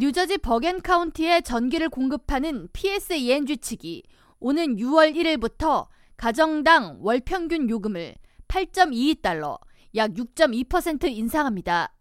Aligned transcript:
뉴저지 0.00 0.38
버겐 0.38 0.80
카운티에 0.80 1.42
전기를 1.42 1.90
공급하는 1.90 2.68
PSE&G 2.72 3.58
측이 3.58 4.02
오는 4.38 4.76
6월 4.76 5.14
1일부터 5.14 5.88
가정당 6.16 7.00
월 7.02 7.20
평균 7.20 7.68
요금을 7.68 8.14
8.22달러, 8.48 9.60
약 9.96 10.12
6.2% 10.12 11.04
인상합니다. 11.04 11.92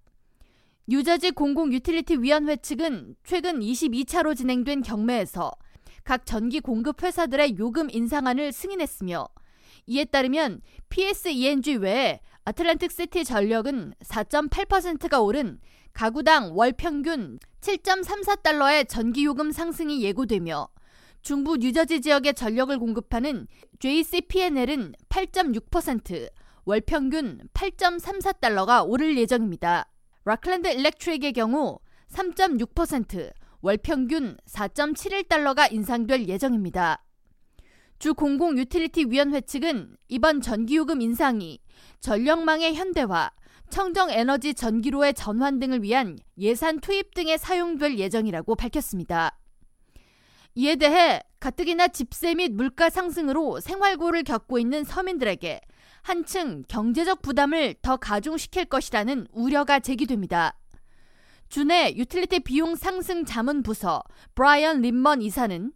뉴저지 0.87 1.31
공공유틸리티 1.31 2.21
위원회 2.21 2.55
측은 2.55 3.15
최근 3.25 3.59
22차로 3.59 4.33
진행된 4.33 4.81
경매에서 4.83 5.51
각 6.05 6.25
전기 6.25 6.61
공급 6.61 7.03
회사들의 7.03 7.57
요금 7.59 7.89
인상안을 7.91 8.53
승인했으며 8.53 9.27
이에 9.87 10.05
따르면 10.05 10.61
PSE&G 10.87 11.75
외에 11.75 12.21
아틀란틱 12.49 12.91
시티 12.91 13.25
전력은 13.25 13.93
4.8%가 14.03 15.19
오른 15.21 15.59
가구당 15.93 16.57
월 16.57 16.71
평균 16.73 17.37
7.34달러의 17.61 18.89
전기 18.89 19.23
요금 19.25 19.51
상승이 19.51 20.01
예고되며 20.01 20.67
중부 21.21 21.57
뉴저지 21.57 22.01
지역의 22.01 22.33
전력을 22.33 22.79
공급하는 22.79 23.45
JCPNL은 23.77 24.93
8.6%, 25.09 26.27
월 26.65 26.81
평균 26.81 27.39
8.34달러가 27.53 28.83
오를 28.83 29.15
예정입니다. 29.15 29.87
락클랜드 30.25 30.69
일렉트릭의 30.69 31.33
경우 31.33 31.77
3.6%, 32.11 33.31
월 33.61 33.77
평균 33.77 34.37
4.71달러가 34.47 35.71
인상될 35.71 36.27
예정입니다. 36.27 37.03
주 37.99 38.13
공공유틸리티위원회 38.13 39.41
측은 39.41 39.97
이번 40.07 40.39
전기요금 40.39 41.01
인상이 41.01 41.59
전력망의 41.99 42.73
현대화, 42.73 43.29
청정에너지 43.69 44.53
전기로의 44.53 45.13
전환 45.13 45.59
등을 45.59 45.83
위한 45.83 46.17
예산 46.37 46.79
투입 46.79 47.13
등에 47.13 47.35
사용될 47.35 47.99
예정이라고 47.99 48.55
밝혔습니다. 48.55 49.37
이에 50.55 50.77
대해 50.77 51.19
가뜩이나 51.41 51.89
집세 51.89 52.35
및 52.35 52.53
물가 52.53 52.89
상승으로 52.89 53.59
생활고를 53.59 54.23
겪고 54.23 54.59
있는 54.59 54.85
서민들에게 54.85 55.59
한층 56.01 56.63
경제적 56.69 57.21
부담을 57.21 57.75
더 57.81 57.97
가중시킬 57.97 58.65
것이라는 58.65 59.27
우려가 59.33 59.81
제기됩니다. 59.81 60.55
주내 61.49 61.93
유틸리티 61.95 62.41
비용 62.41 62.75
상승 62.75 63.25
자문 63.25 63.61
부서 63.61 64.03
브라이언 64.35 64.81
림먼 64.81 65.21
이사는 65.21 65.73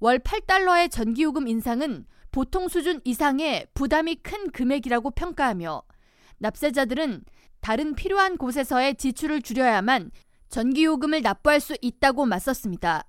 월 0.00 0.20
8달러의 0.20 0.90
전기요금 0.90 1.48
인상은 1.48 2.06
보통 2.30 2.68
수준 2.68 3.00
이상의 3.04 3.66
부담이 3.74 4.16
큰 4.16 4.50
금액이라고 4.50 5.10
평가하며 5.10 5.82
납세자들은 6.38 7.24
다른 7.60 7.94
필요한 7.94 8.36
곳에서의 8.36 8.94
지출을 8.94 9.42
줄여야만 9.42 10.12
전기요금을 10.50 11.22
납부할 11.22 11.60
수 11.60 11.76
있다고 11.80 12.26
맞섰습니다. 12.26 13.08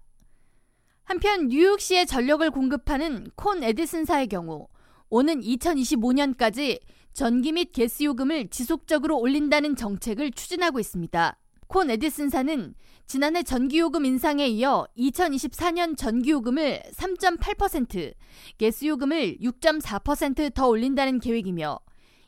한편 1.03 1.47
뉴욕시의 1.47 2.07
전력을 2.07 2.49
공급하는 2.51 3.27
콘 3.35 3.63
에디슨사의 3.63 4.27
경우 4.27 4.67
오는 5.09 5.41
2025년까지 5.41 6.79
전기 7.13 7.51
및 7.51 7.71
가스 7.71 8.03
요금을 8.03 8.49
지속적으로 8.49 9.17
올린다는 9.19 9.75
정책을 9.75 10.31
추진하고 10.31 10.79
있습니다. 10.79 11.37
콘 11.69 11.91
에디슨사는 11.91 12.73
지난해 13.05 13.43
전기요금 13.43 14.03
인상에 14.03 14.47
이어 14.47 14.87
2024년 14.97 15.95
전기요금을 15.95 16.81
3.8%, 16.91 18.11
가스요금을 18.59 19.37
6.4%더 19.39 20.67
올린다는 20.67 21.19
계획이며 21.19 21.79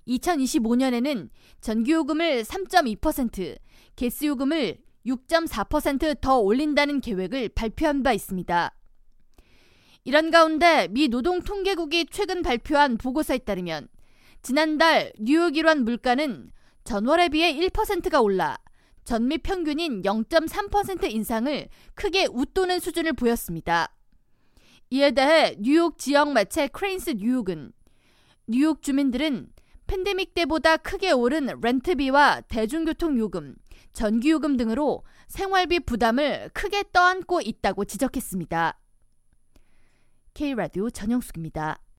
2025년에는 0.08 1.30
전기요금을 1.59 2.44
3.2%, 2.44 3.58
가스요금을 3.95 4.78
6.4%더 5.08 6.38
올린다는 6.38 7.02
계획을 7.02 7.50
발표한 7.50 8.03
바 8.03 8.14
있습니다. 8.14 8.76
이런 10.03 10.30
가운데 10.30 10.88
미 10.92 11.08
노동통계국이 11.08 12.05
최근 12.11 12.44
발표한 12.44 12.98
보고서에 12.98 13.39
따르면 13.39 13.88
지난달 14.44 15.11
뉴욕 15.20 15.58
일환 15.58 15.83
물가는 15.83 16.52
전월에 16.83 17.30
비해 17.30 17.52
1%가 17.55 18.21
올라 18.21 18.60
전미 19.04 19.39
평균인 19.39 20.04
0.3% 20.04 21.12
인상을 21.12 21.67
크게 21.95 22.28
웃도는 22.32 22.80
수준을 22.80 23.14
보였습니다. 23.14 23.94
이에 24.89 25.12
대해 25.12 25.56
뉴욕 25.60 25.98
지역 25.98 26.34
매체 26.34 26.67
Crain's 26.67 27.11
New 27.11 27.30
York은 27.30 27.71
뉴욕 28.48 28.82
주민들은 28.82 29.50
팬데믹 29.88 30.34
때보다 30.34 30.78
크게 30.78 31.12
오른 31.12 31.48
렌트비와 31.62 32.42
대중교통 32.48 33.17
요금, 33.17 33.56
전기 33.94 34.32
요금 34.32 34.56
등으로 34.56 35.04
생활비 35.28 35.80
부담을 35.80 36.50
크게 36.54 36.86
떠안고 36.94 37.42
있다고 37.42 37.86
지적했습니다. 37.86 38.80
K라디오 40.33 40.89
전영숙입니다. 40.89 41.82